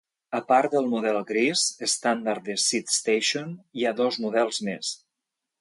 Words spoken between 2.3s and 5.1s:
de SidStation, hi ha dos models més.